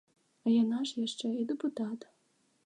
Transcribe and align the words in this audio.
А 0.45 0.53
яна 0.53 0.79
ж 0.91 1.03
яшчэ 1.05 1.27
і 1.43 1.47
дэпутат. 1.53 2.09